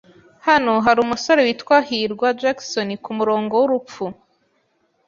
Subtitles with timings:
[0.47, 4.05] Hano hari umusore witwa hirwa Jackson kumurongo wurupfu.